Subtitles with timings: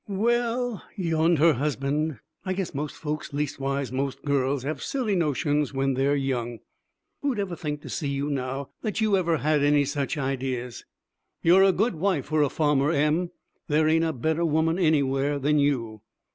[0.07, 5.93] 'Well,' yawned her husband, 'I guess most folks, leastwise most girls, have silly notions when
[5.93, 6.57] they're young.
[7.21, 10.85] Who'd ever think to see you now, that you ever had any such ideas?
[11.43, 13.29] You're a good wife for a farmer, Em.
[13.67, 16.01] There ain't a better woman anywhere, than you.'